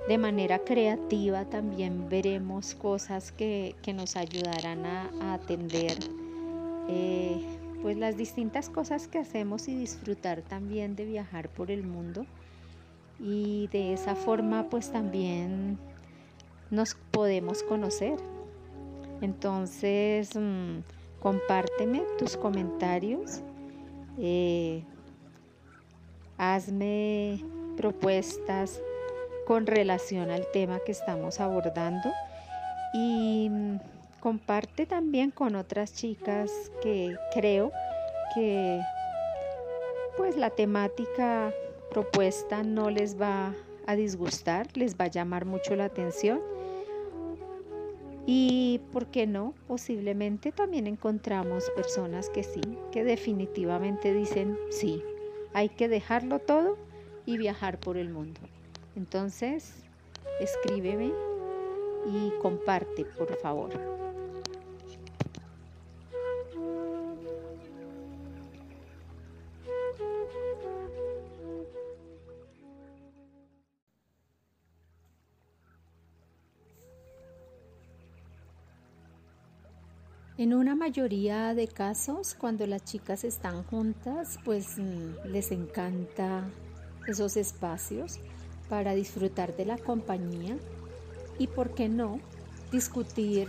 de 0.08 0.16
manera 0.16 0.58
creativa 0.60 1.44
también 1.44 2.08
veremos 2.08 2.74
cosas 2.74 3.30
que, 3.30 3.74
nos 3.94 4.16
ayudarán 4.16 4.86
a, 4.86 5.34
atender 5.34 5.98
eh, 6.88 7.42
pues 7.82 7.98
las 7.98 8.16
distintas 8.16 8.70
cosas 8.70 9.06
que 9.06 9.18
hacemos 9.18 9.68
y 9.68 9.74
disfrutar 9.74 10.40
también 10.40 10.96
de 10.96 11.04
viajar 11.04 11.50
por 11.50 11.70
el 11.70 11.82
mundo 11.82 12.24
y 13.20 13.68
de 13.68 13.92
esa 13.92 14.14
forma 14.14 14.70
pues 14.70 14.90
también 14.90 15.78
nos 16.70 16.94
podemos 17.10 17.62
conocer. 17.62 18.18
Entonces, 19.20 20.30
mm, 20.34 20.78
compárteme 21.20 22.02
tus 22.18 22.36
comentarios, 22.36 23.42
eh, 24.18 24.84
hazme 26.38 27.44
propuestas 27.78 28.82
con 29.46 29.66
relación 29.66 30.30
al 30.30 30.46
tema 30.50 30.80
que 30.80 30.92
estamos 30.92 31.38
abordando 31.40 32.10
y 32.92 33.48
mm, 33.48 33.76
comparte 34.20 34.84
también 34.84 35.30
con 35.30 35.54
otras 35.54 35.94
chicas 35.94 36.50
que 36.82 37.16
creo 37.32 37.70
que 38.34 38.80
pues 40.16 40.36
la 40.36 40.50
temática 40.50 41.54
propuesta 41.90 42.64
no 42.64 42.90
les 42.90 43.18
va 43.18 43.54
a 43.86 43.94
disgustar, 43.94 44.66
les 44.76 44.96
va 44.96 45.04
a 45.04 45.08
llamar 45.08 45.44
mucho 45.44 45.76
la 45.76 45.84
atención. 45.84 46.40
Y, 48.26 48.82
¿por 48.92 49.06
qué 49.06 49.26
no? 49.26 49.54
Posiblemente 49.66 50.52
también 50.52 50.86
encontramos 50.86 51.70
personas 51.70 52.28
que 52.28 52.42
sí, 52.42 52.60
que 52.92 53.04
definitivamente 53.04 54.12
dicen, 54.12 54.58
sí, 54.68 55.02
hay 55.54 55.70
que 55.70 55.88
dejarlo 55.88 56.38
todo 56.40 56.76
y 57.28 57.36
viajar 57.36 57.78
por 57.78 57.98
el 57.98 58.08
mundo. 58.08 58.40
Entonces, 58.96 59.74
escríbeme 60.40 61.12
y 62.06 62.32
comparte, 62.40 63.04
por 63.04 63.36
favor. 63.36 63.70
En 80.38 80.54
una 80.54 80.74
mayoría 80.74 81.52
de 81.52 81.68
casos, 81.68 82.34
cuando 82.34 82.66
las 82.66 82.84
chicas 82.84 83.22
están 83.24 83.64
juntas, 83.64 84.38
pues 84.46 84.78
mm, 84.78 85.26
les 85.26 85.52
encanta 85.52 86.48
esos 87.08 87.36
espacios 87.36 88.18
para 88.68 88.94
disfrutar 88.94 89.56
de 89.56 89.64
la 89.64 89.78
compañía 89.78 90.56
y, 91.38 91.46
¿por 91.46 91.74
qué 91.74 91.88
no?, 91.88 92.20
discutir 92.70 93.48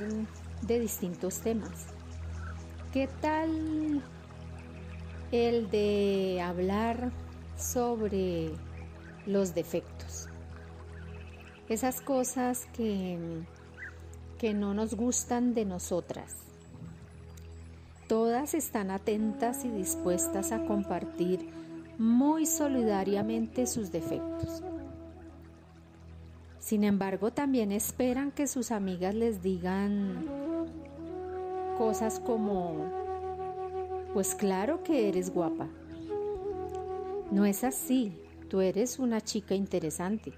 de 0.62 0.80
distintos 0.80 1.40
temas. 1.40 1.88
¿Qué 2.94 3.08
tal 3.22 4.02
el 5.32 5.70
de 5.70 6.42
hablar 6.42 7.12
sobre 7.58 8.52
los 9.26 9.54
defectos? 9.54 10.28
Esas 11.68 12.02
cosas 12.02 12.66
que, 12.74 13.20
que 14.40 14.54
no 14.54 14.74
nos 14.74 14.96
gustan 14.96 15.54
de 15.54 15.66
nosotras 15.66 16.50
Todas 18.10 18.56
están 18.56 18.90
atentas 18.90 19.64
y 19.66 19.70
dispuestas 19.70 20.52
a 20.52 20.66
compartir 20.66 21.48
muy 22.00 22.46
solidariamente 22.46 23.68
sus 23.68 23.92
defectos. 23.92 24.64
Sin 26.58 26.86
embargo, 26.86 27.32
también 27.32 27.74
esperan 27.74 28.32
que 28.32 28.48
sus 28.48 28.72
amigas 28.72 29.14
les 29.14 29.44
digan 29.44 30.26
cosas 31.78 32.22
como, 32.22 32.86
pues 34.14 34.34
claro 34.34 34.82
que 34.82 35.10
eres 35.10 35.34
guapa. 35.34 35.68
No 37.32 37.46
es 37.46 37.66
así, 37.66 38.18
tú 38.48 38.62
eres 38.62 38.98
una 38.98 39.20
chica 39.20 39.54
interesante. 39.54 40.34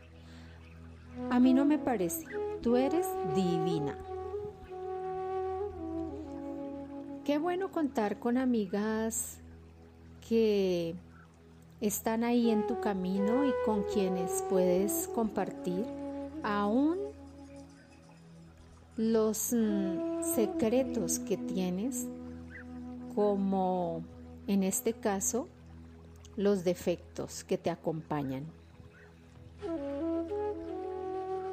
A 1.30 1.40
mí 1.40 1.54
no 1.54 1.64
me 1.64 1.78
parece, 1.78 2.26
tú 2.64 2.76
eres 2.76 3.08
divina. 3.36 3.96
Qué 7.24 7.38
bueno 7.38 7.72
contar 7.72 8.18
con 8.18 8.40
amigas 8.40 9.38
que 10.28 10.96
están 11.82 12.24
ahí 12.24 12.50
en 12.52 12.68
tu 12.68 12.80
camino 12.80 13.46
y 13.46 13.54
con 13.66 13.84
quienes 13.84 14.44
puedes 14.50 15.10
compartir 15.16 15.86
aún 16.44 16.98
los 18.96 19.52
mm, 19.52 20.24
secretos 20.36 21.20
que 21.20 21.38
tienes, 21.38 22.08
como 23.16 24.04
en 24.48 24.64
este 24.64 24.94
caso 24.94 25.48
los 26.38 26.64
defectos 26.64 27.44
que 27.44 27.58
te 27.58 27.70
acompañan. 27.70 28.46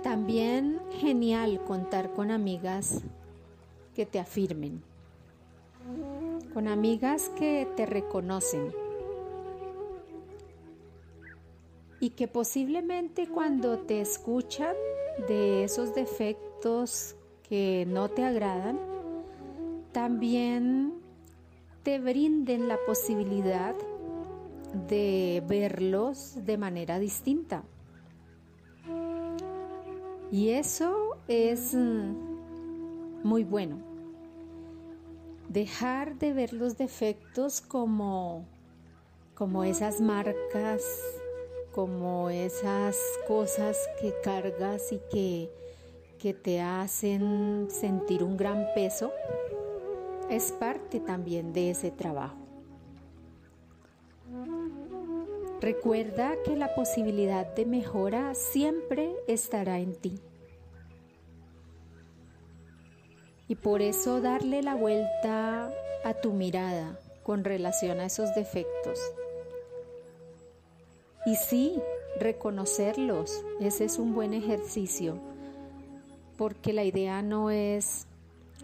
También 0.02 0.78
genial 1.00 1.60
contar 1.64 2.12
con 2.12 2.30
amigas 2.30 3.02
que 3.94 4.06
te 4.06 4.20
afirmen 4.20 4.82
con 6.52 6.68
amigas 6.68 7.30
que 7.38 7.68
te 7.76 7.86
reconocen 7.86 8.72
y 12.00 12.10
que 12.10 12.28
posiblemente 12.28 13.28
cuando 13.28 13.78
te 13.78 14.00
escuchan 14.00 14.74
de 15.26 15.64
esos 15.64 15.94
defectos 15.94 17.16
que 17.48 17.86
no 17.88 18.08
te 18.08 18.24
agradan, 18.24 18.78
también 19.92 20.94
te 21.82 21.98
brinden 21.98 22.68
la 22.68 22.78
posibilidad 22.86 23.74
de 24.88 25.42
verlos 25.46 26.44
de 26.44 26.58
manera 26.58 26.98
distinta. 26.98 27.64
Y 30.30 30.50
eso 30.50 31.16
es 31.26 31.74
mm, 31.74 33.24
muy 33.24 33.44
bueno 33.44 33.88
dejar 35.48 36.18
de 36.18 36.32
ver 36.32 36.52
los 36.52 36.76
defectos 36.76 37.60
como, 37.60 38.44
como 39.34 39.64
esas 39.64 40.00
marcas, 40.00 40.82
como 41.78 42.28
esas 42.28 42.98
cosas 43.28 43.78
que 44.00 44.12
cargas 44.20 44.90
y 44.90 44.98
que, 45.12 45.48
que 46.18 46.34
te 46.34 46.60
hacen 46.60 47.68
sentir 47.70 48.24
un 48.24 48.36
gran 48.36 48.66
peso, 48.74 49.12
es 50.28 50.50
parte 50.50 50.98
también 50.98 51.52
de 51.52 51.70
ese 51.70 51.92
trabajo. 51.92 52.34
Recuerda 55.60 56.34
que 56.44 56.56
la 56.56 56.74
posibilidad 56.74 57.46
de 57.46 57.64
mejora 57.64 58.34
siempre 58.34 59.14
estará 59.28 59.78
en 59.78 59.94
ti. 59.94 60.20
y 63.50 63.54
por 63.54 63.80
eso 63.80 64.20
darle 64.20 64.62
la 64.62 64.74
vuelta 64.74 65.72
a 66.04 66.14
tu 66.20 66.34
mirada 66.34 67.00
con 67.22 67.44
relación 67.44 67.98
a 67.98 68.04
esos 68.04 68.34
defectos. 68.34 69.00
Y 71.26 71.36
sí, 71.36 71.82
reconocerlos, 72.18 73.44
ese 73.60 73.84
es 73.84 73.98
un 73.98 74.14
buen 74.14 74.34
ejercicio, 74.34 75.18
porque 76.36 76.72
la 76.72 76.84
idea 76.84 77.22
no 77.22 77.50
es 77.50 78.06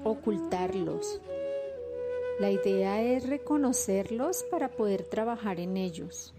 ocultarlos, 0.03 1.21
la 2.41 2.51
idea 2.51 3.01
es 3.03 3.29
reconocerlos 3.29 4.45
para 4.51 4.71
poder 4.71 5.05
trabajar 5.05 5.61
en 5.61 5.77
ellos. 5.77 6.35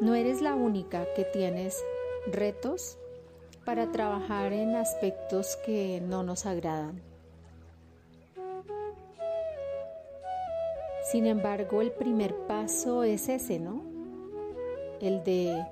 No 0.00 0.14
eres 0.14 0.42
la 0.42 0.54
única 0.54 1.06
que 1.14 1.24
tienes 1.24 1.82
retos 2.30 2.98
para 3.64 3.90
trabajar 3.90 4.52
en 4.52 4.74
aspectos 4.74 5.56
que 5.64 6.02
no 6.02 6.22
nos 6.22 6.44
agradan. 6.44 7.00
Sin 11.10 11.26
embargo, 11.26 11.82
el 11.82 11.92
primer 11.92 12.34
paso 12.46 13.04
es 13.04 13.28
ese, 13.28 13.58
¿no? 13.58 13.96
el 15.00 15.22
de 15.24 15.66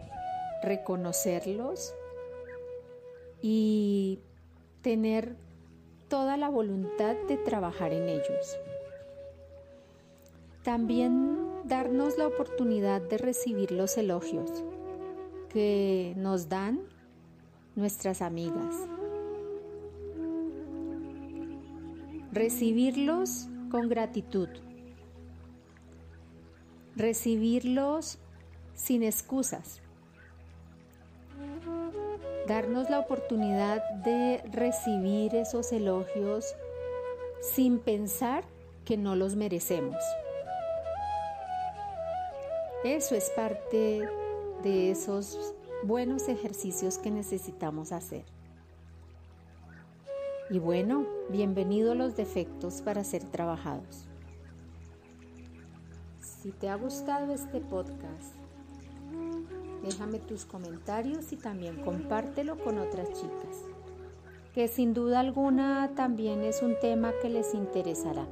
reconocerlos 0.62 1.94
y 3.42 4.20
tener 4.83 5.37
toda 6.09 6.37
la 6.37 6.49
voluntad 6.49 7.16
de 7.29 7.37
trabajar 7.37 7.92
en 7.92 8.09
ellos. 8.09 8.59
También 10.62 11.38
darnos 11.64 12.16
la 12.16 12.27
oportunidad 12.27 13.03
de 13.03 13.18
recibir 13.18 13.70
los 13.70 13.99
elogios 13.99 14.64
que 15.51 16.14
nos 16.16 16.49
dan 16.49 16.81
nuestras 17.77 18.23
amigas. 18.23 18.75
Recibirlos 22.33 23.49
con 23.70 23.88
gratitud. 23.88 24.49
Recibirlos 26.96 28.18
sin 28.74 29.02
excusas. 29.02 29.80
Darnos 32.46 32.90
la 32.90 33.00
oportunidad 33.00 33.83
de 34.04 34.42
recibir 34.52 35.35
esos 35.35 35.72
elogios 35.72 36.54
sin 37.40 37.78
pensar 37.78 38.44
que 38.85 38.96
no 38.96 39.16
los 39.16 39.35
merecemos. 39.35 39.96
Eso 42.85 43.14
es 43.14 43.30
parte 43.30 44.07
de 44.62 44.90
esos 44.90 45.54
buenos 45.85 46.28
ejercicios 46.28 46.98
que 46.98 47.11
necesitamos 47.11 47.92
hacer. 47.92 48.24
Y 50.50 50.59
bueno, 50.59 51.07
bienvenido 51.30 51.94
los 51.94 52.14
defectos 52.14 52.83
para 52.83 53.02
ser 53.02 53.24
trabajados. 53.24 54.07
Si 56.44 56.52
te 56.52 56.68
ha 56.68 56.74
gustado 56.74 57.33
este 57.33 57.59
podcast, 57.59 58.35
déjame 59.83 60.18
tus 60.18 60.44
comentarios 60.44 61.33
y 61.33 61.38
también 61.38 61.83
compártelo 61.83 62.62
con 62.62 62.78
otras 62.78 63.09
chicas, 63.14 63.62
que 64.52 64.68
sin 64.68 64.92
duda 64.92 65.20
alguna 65.20 65.92
también 65.96 66.42
es 66.42 66.61
un 66.61 66.78
tema 66.78 67.14
que 67.22 67.30
les 67.30 67.54
interesará. 67.54 68.26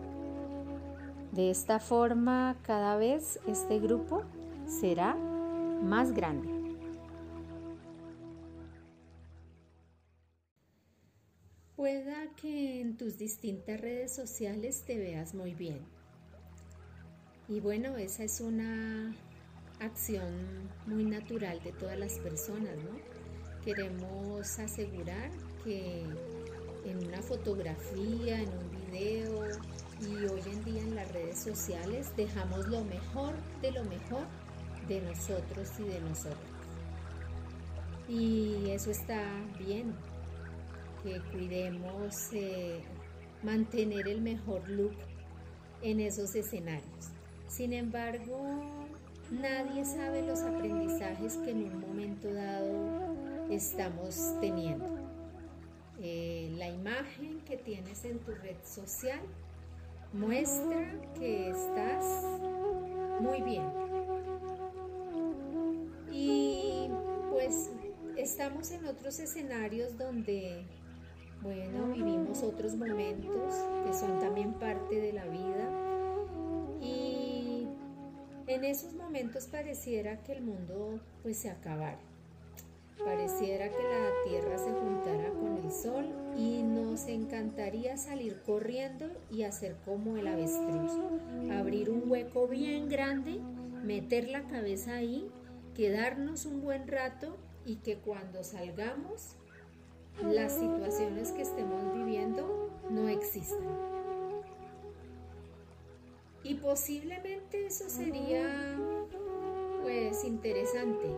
De 1.32 1.48
esta 1.48 1.80
forma, 1.80 2.58
cada 2.60 2.98
vez 2.98 3.40
este 3.48 3.78
grupo 3.78 4.24
será 4.66 5.14
más 5.14 6.12
grande. 6.12 6.50
Pueda 11.76 12.26
que 12.36 12.82
en 12.82 12.98
tus 12.98 13.16
distintas 13.16 13.80
redes 13.80 14.14
sociales 14.14 14.84
te 14.84 14.98
veas 14.98 15.32
muy 15.32 15.54
bien. 15.54 16.01
Y 17.52 17.60
bueno, 17.60 17.98
esa 17.98 18.24
es 18.24 18.40
una 18.40 19.14
acción 19.78 20.32
muy 20.86 21.04
natural 21.04 21.62
de 21.62 21.72
todas 21.72 21.98
las 21.98 22.18
personas, 22.20 22.74
¿no? 22.78 22.98
Queremos 23.62 24.58
asegurar 24.58 25.30
que 25.62 26.02
en 26.86 27.06
una 27.06 27.20
fotografía, 27.20 28.40
en 28.40 28.48
un 28.48 28.70
video 28.86 29.44
y 30.00 30.24
hoy 30.24 30.40
en 30.50 30.64
día 30.64 30.80
en 30.80 30.94
las 30.94 31.12
redes 31.12 31.40
sociales 31.40 32.16
dejamos 32.16 32.68
lo 32.68 32.84
mejor 32.84 33.34
de 33.60 33.70
lo 33.70 33.84
mejor 33.84 34.26
de 34.88 35.02
nosotros 35.02 35.68
y 35.78 35.82
de 35.82 36.00
nosotras. 36.00 36.38
Y 38.08 38.70
eso 38.70 38.90
está 38.90 39.22
bien, 39.58 39.92
que 41.02 41.20
cuidemos 41.32 42.32
eh, 42.32 42.80
mantener 43.42 44.08
el 44.08 44.22
mejor 44.22 44.66
look 44.70 44.96
en 45.82 46.00
esos 46.00 46.34
escenarios. 46.34 47.11
Sin 47.52 47.74
embargo, 47.74 48.38
nadie 49.30 49.84
sabe 49.84 50.22
los 50.22 50.40
aprendizajes 50.40 51.36
que 51.36 51.50
en 51.50 51.64
un 51.64 51.80
momento 51.80 52.32
dado 52.32 53.14
estamos 53.50 54.34
teniendo. 54.40 54.86
Eh, 56.00 56.50
la 56.56 56.70
imagen 56.70 57.42
que 57.42 57.58
tienes 57.58 58.06
en 58.06 58.20
tu 58.20 58.32
red 58.32 58.56
social 58.64 59.20
muestra 60.14 60.98
que 61.18 61.50
estás 61.50 62.24
muy 63.20 63.42
bien, 63.42 63.62
estamos 68.16 68.70
en 68.70 68.86
otros 68.86 69.18
escenarios 69.18 69.98
donde, 69.98 70.64
bueno, 71.42 71.88
vivimos 71.92 72.42
otros 72.42 72.74
momentos 72.76 73.54
que 73.84 73.92
son 73.92 74.18
también 74.20 74.54
parte 74.54 74.94
de 74.94 75.12
la 75.12 75.26
vida 75.26 75.68
y 75.70 75.81
en 78.46 78.64
esos 78.64 78.94
momentos 78.94 79.46
pareciera 79.46 80.22
que 80.22 80.32
el 80.32 80.42
mundo 80.42 81.00
pues 81.22 81.36
se 81.38 81.50
acabara. 81.50 81.98
Pareciera 83.04 83.68
que 83.68 83.82
la 83.82 84.10
tierra 84.28 84.58
se 84.58 84.70
juntara 84.70 85.30
con 85.30 85.58
el 85.64 85.72
sol 85.72 86.06
y 86.36 86.62
nos 86.62 87.06
encantaría 87.06 87.96
salir 87.96 88.40
corriendo 88.42 89.06
y 89.30 89.42
hacer 89.42 89.76
como 89.84 90.16
el 90.16 90.26
avestruz, 90.28 90.92
abrir 91.50 91.90
un 91.90 92.08
hueco 92.08 92.46
bien 92.46 92.88
grande, 92.88 93.40
meter 93.82 94.28
la 94.28 94.42
cabeza 94.42 94.94
ahí, 94.94 95.28
quedarnos 95.74 96.46
un 96.46 96.62
buen 96.62 96.86
rato 96.86 97.36
y 97.64 97.76
que 97.76 97.96
cuando 97.96 98.44
salgamos 98.44 99.36
las 100.22 100.52
situaciones 100.52 101.32
que 101.32 101.42
estemos 101.42 101.94
viviendo 101.94 102.70
no 102.90 103.08
existan. 103.08 103.91
Y 106.44 106.54
posiblemente 106.54 107.66
eso 107.66 107.88
sería 107.88 108.76
pues 109.82 110.24
interesante 110.24 111.08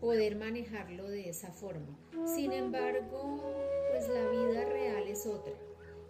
poder 0.00 0.36
manejarlo 0.36 1.08
de 1.08 1.28
esa 1.28 1.52
forma. 1.52 1.98
Sin 2.24 2.52
embargo, 2.52 3.42
pues 3.90 4.08
la 4.08 4.28
vida 4.28 4.64
real 4.64 5.06
es 5.06 5.26
otra 5.26 5.52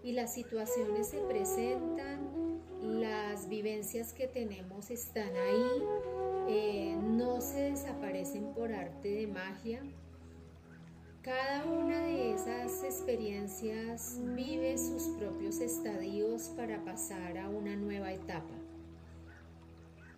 y 0.02 0.12
las 0.12 0.32
situaciones 0.32 1.08
se 1.08 1.18
presentan, 1.18 2.30
las 2.82 3.48
vivencias 3.48 4.12
que 4.12 4.26
tenemos 4.26 4.90
están 4.90 5.30
ahí 5.36 5.82
eh, 6.48 6.96
no 6.96 7.40
se 7.40 7.70
desaparecen 7.70 8.54
por 8.54 8.72
arte 8.72 9.08
de 9.08 9.26
magia. 9.26 9.82
Cada 11.22 11.66
una 11.66 12.06
de 12.06 12.32
esas 12.32 12.82
experiencias 12.82 14.18
vive 14.34 14.78
sus 14.78 15.02
propios 15.18 15.60
estadios 15.60 16.48
para 16.56 16.82
pasar 16.82 17.36
a 17.36 17.50
una 17.50 17.76
nueva 17.76 18.10
etapa. 18.10 18.54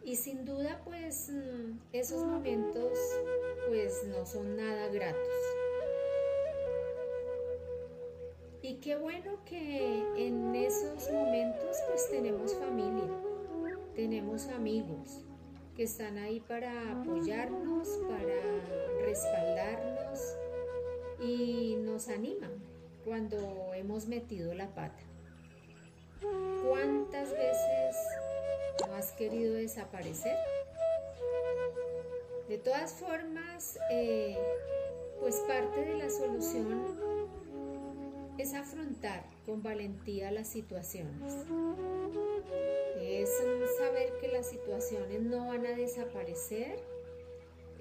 Y 0.04 0.14
sin 0.14 0.44
duda, 0.44 0.80
pues 0.84 1.28
mm, 1.32 1.78
esos 1.92 2.24
momentos 2.24 2.96
pues 3.66 4.04
no 4.10 4.24
son 4.24 4.56
nada 4.56 4.86
gratos. 4.90 5.26
Y 8.62 8.76
qué 8.76 8.94
bueno 8.96 9.44
que 9.44 10.04
en 10.16 10.54
esos 10.54 11.10
momentos 11.10 11.78
pues 11.88 12.10
tenemos 12.10 12.54
familia, 12.54 13.10
tenemos 13.96 14.46
amigos, 14.46 15.24
que 15.74 15.82
están 15.82 16.16
ahí 16.18 16.38
para 16.38 16.92
apoyarnos, 16.92 17.88
para 18.08 19.04
respaldarnos 19.04 20.36
y 21.22 21.76
nos 21.76 22.08
animan 22.08 22.52
cuando 23.04 23.72
hemos 23.74 24.06
metido 24.06 24.54
la 24.54 24.68
pata. 24.74 25.02
¿Cuántas 26.68 27.30
veces 27.32 27.96
no 28.86 28.94
has 28.94 29.12
querido 29.12 29.54
desaparecer? 29.54 30.36
De 32.48 32.58
todas 32.58 32.92
formas, 32.92 33.78
eh, 33.90 34.36
pues 35.20 35.36
parte 35.48 35.80
de 35.80 35.94
la 35.98 36.10
solución 36.10 36.84
es 38.38 38.54
afrontar 38.54 39.24
con 39.46 39.62
valentía 39.62 40.30
las 40.30 40.48
situaciones 40.48 41.46
es 43.02 43.30
saber 43.78 44.12
que 44.20 44.28
las 44.28 44.48
situaciones 44.48 45.22
no 45.22 45.48
van 45.48 45.66
a 45.66 45.70
desaparecer. 45.70 46.78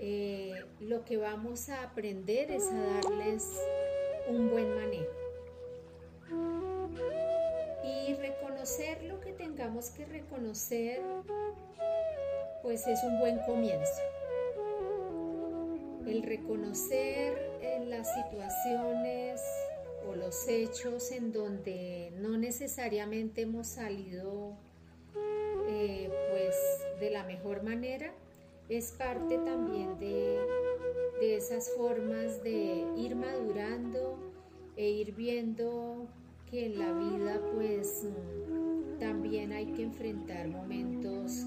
Eh, 0.03 0.65
lo 0.79 1.05
que 1.05 1.17
vamos 1.17 1.69
a 1.69 1.83
aprender 1.83 2.49
es 2.49 2.63
a 2.71 3.01
darles 3.03 3.47
un 4.27 4.49
buen 4.49 4.73
manejo. 4.73 5.05
Y 7.83 8.15
reconocer 8.15 9.03
lo 9.03 9.21
que 9.21 9.31
tengamos 9.31 9.91
que 9.91 10.05
reconocer, 10.05 11.01
pues 12.63 12.87
es 12.87 13.03
un 13.03 13.19
buen 13.19 13.37
comienzo. 13.45 14.01
El 16.07 16.23
reconocer 16.23 17.59
en 17.61 17.91
las 17.91 18.11
situaciones 18.11 19.39
o 20.09 20.15
los 20.15 20.47
hechos 20.47 21.11
en 21.11 21.31
donde 21.31 22.11
no 22.17 22.37
necesariamente 22.37 23.41
hemos 23.41 23.67
salido 23.67 24.57
eh, 25.67 26.09
pues 26.31 26.55
de 26.99 27.11
la 27.11 27.23
mejor 27.23 27.61
manera 27.61 28.11
es 28.77 28.93
parte 28.93 29.37
también 29.39 29.99
de, 29.99 30.39
de 31.19 31.35
esas 31.35 31.69
formas 31.75 32.41
de 32.41 32.85
ir 32.95 33.17
madurando 33.17 34.17
e 34.77 34.89
ir 34.89 35.13
viendo 35.13 36.07
que 36.49 36.67
en 36.67 36.79
la 36.79 36.93
vida 36.93 37.41
pues 37.53 38.07
también 38.97 39.51
hay 39.51 39.73
que 39.73 39.83
enfrentar 39.83 40.47
momentos 40.47 41.45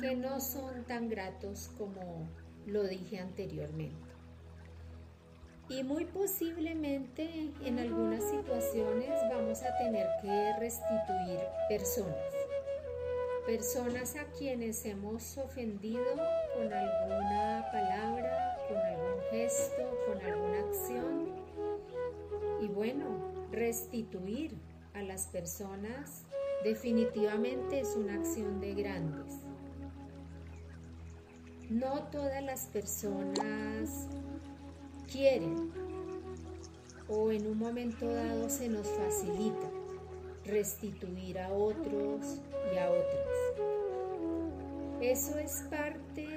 que 0.00 0.16
no 0.16 0.40
son 0.40 0.84
tan 0.84 1.10
gratos 1.10 1.70
como 1.76 2.26
lo 2.66 2.84
dije 2.84 3.18
anteriormente. 3.18 4.08
Y 5.68 5.82
muy 5.82 6.06
posiblemente 6.06 7.52
en 7.62 7.78
algunas 7.78 8.24
situaciones 8.24 9.10
vamos 9.30 9.62
a 9.62 9.76
tener 9.76 10.06
que 10.22 10.52
restituir 10.58 11.40
personas. 11.68 12.32
Personas 13.46 14.16
a 14.16 14.24
quienes 14.38 14.84
hemos 14.86 15.36
ofendido 15.36 16.02
con 16.54 16.72
alguna 16.72 17.68
palabra, 17.72 18.58
con 18.68 18.78
algún 18.78 19.20
gesto, 19.30 19.82
con 20.06 20.20
alguna 20.22 20.60
acción. 20.60 21.28
Y 22.60 22.68
bueno, 22.68 23.04
restituir 23.50 24.56
a 24.94 25.02
las 25.02 25.26
personas 25.26 26.24
definitivamente 26.62 27.80
es 27.80 27.94
una 27.96 28.14
acción 28.14 28.60
de 28.60 28.74
grandes. 28.74 29.34
No 31.70 32.04
todas 32.10 32.42
las 32.42 32.66
personas 32.66 34.08
quieren 35.10 35.72
o 37.08 37.30
en 37.30 37.46
un 37.46 37.58
momento 37.58 38.06
dado 38.06 38.48
se 38.48 38.68
nos 38.68 38.88
facilita 38.88 39.70
restituir 40.44 41.38
a 41.38 41.52
otros 41.52 42.40
y 42.72 42.78
a 42.78 42.90
otras. 42.90 43.64
Eso 45.00 45.38
es 45.38 45.64
parte 45.70 46.33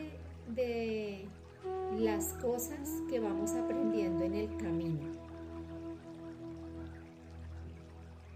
de 0.58 1.30
las 2.00 2.34
cosas 2.42 2.90
que 3.10 3.20
vamos 3.20 3.52
aprendiendo 3.52 4.26
en 4.26 4.34
el 4.34 4.58
camino. 4.58 5.12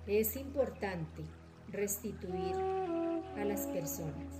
Es 0.06 0.36
importante 0.36 1.24
restituir 1.70 2.56
a 3.38 3.44
las 3.44 3.66
personas, 3.68 4.40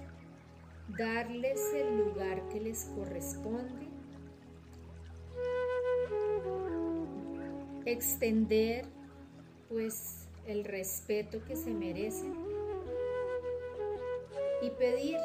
darles 0.98 1.60
el 1.74 1.98
lugar 1.98 2.48
que 2.50 2.62
les 2.62 2.86
corresponde, 2.96 3.88
extender 7.86 8.86
pues 9.70 10.28
el 10.46 10.66
respeto 10.66 11.44
que 11.46 11.56
se 11.56 11.74
merecen 11.74 12.36
y 14.62 14.70
pedir 14.72 15.18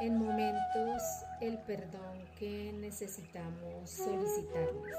en 0.00 0.18
momentos 0.18 1.02
el 1.40 1.58
perdón 1.58 2.18
que 2.38 2.72
necesitamos 2.74 3.88
solicitarles. 3.88 4.96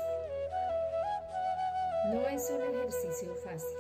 No 2.11 2.27
es 2.27 2.49
un 2.49 2.61
ejercicio 2.61 3.35
fácil. 3.35 3.77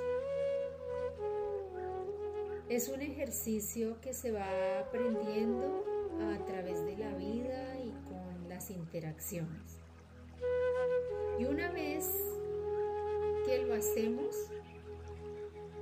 Es 2.69 2.89
un 2.89 3.01
ejercicio 3.01 3.99
que 4.01 4.13
se 4.13 4.31
va 4.31 4.45
aprendiendo 4.79 5.83
a 6.33 6.45
través 6.45 6.85
de 6.85 6.97
la 6.97 7.13
vida 7.13 7.79
y 7.79 7.91
con 8.09 8.49
las 8.49 8.69
interacciones. 8.69 9.77
Y 11.39 11.45
una 11.45 11.71
vez 11.71 12.11
que 13.45 13.59
lo 13.59 13.73
hacemos, 13.73 14.35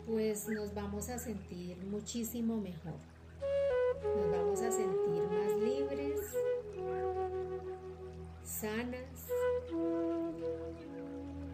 pues 0.06 0.48
nos 0.48 0.74
vamos 0.74 1.10
a 1.10 1.18
sentir 1.18 1.78
muchísimo 1.78 2.58
mejor. 2.58 3.15
Nos 4.16 4.32
vamos 4.32 4.62
a 4.62 4.72
sentir 4.72 5.24
más 5.30 5.52
libres, 5.60 6.20
sanas 8.44 9.28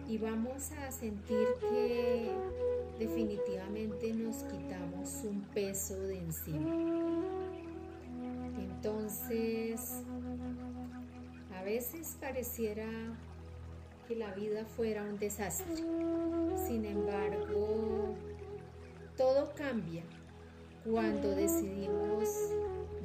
y 0.07 0.17
vamos 0.17 0.71
a 0.71 0.91
sentir 0.91 1.47
que 1.59 2.31
definitivamente 2.99 4.13
nos 4.13 4.43
quitamos 4.43 5.23
un 5.23 5.41
peso 5.53 5.97
de 5.99 6.19
encima. 6.19 7.23
Entonces, 8.59 10.03
a 11.55 11.63
veces 11.63 12.17
pareciera 12.19 12.87
que 14.07 14.15
la 14.15 14.33
vida 14.33 14.65
fuera 14.65 15.03
un 15.03 15.17
desastre. 15.17 15.77
Sin 16.67 16.85
embargo, 16.85 18.15
todo 19.15 19.53
cambia 19.55 20.03
cuando 20.83 21.35
decidimos 21.35 22.29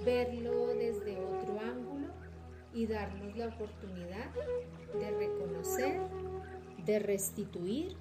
verlo 0.04 0.68
desde 0.68 1.18
otro 1.18 1.60
ángulo 1.60 2.06
y 2.72 2.86
darnos 2.86 3.36
la 3.36 3.48
oportunidad 3.48 4.30
de 4.98 5.10
reconocer, 5.10 6.00
de 6.84 6.98
restituir 6.98 7.96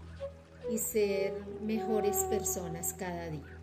y 0.70 0.78
ser 0.78 1.34
mejores 1.62 2.18
personas 2.26 2.94
cada 2.94 3.30
día. 3.30 3.55